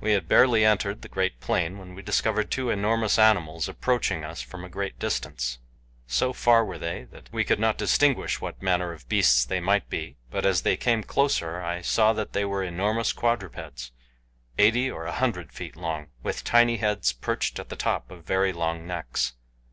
[0.00, 4.40] We had barely entered the great plain when we discovered two enormous animals approaching us
[4.40, 5.58] from a great distance.
[6.06, 9.90] So far were they that we could not distinguish what manner of beasts they might
[9.90, 13.90] be, but as they came closer, I saw that they were enormous quadrupeds,
[14.56, 18.52] eighty or a hundred feet long, with tiny heads perched at the top of very
[18.52, 19.32] long necks.